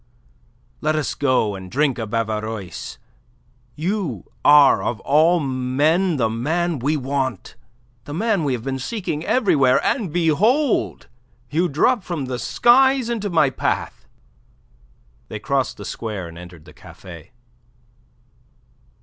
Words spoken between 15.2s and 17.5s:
They crossed the square and entered the café.